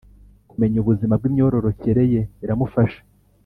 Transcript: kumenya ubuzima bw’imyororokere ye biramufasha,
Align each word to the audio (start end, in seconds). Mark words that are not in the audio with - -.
kumenya 0.49 0.77
ubuzima 0.79 1.13
bw’imyororokere 1.19 2.03
ye 2.13 2.21
biramufasha, 2.39 2.99